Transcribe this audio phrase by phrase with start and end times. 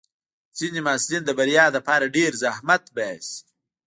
[0.57, 3.37] ځینې محصلین د بریا لپاره ډېر زحمت باسي.